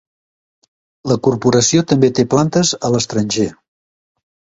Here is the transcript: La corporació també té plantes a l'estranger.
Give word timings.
La 1.11 1.17
corporació 1.27 1.83
també 1.91 2.09
té 2.19 2.25
plantes 2.31 2.71
a 2.89 2.91
l'estranger. 2.95 3.47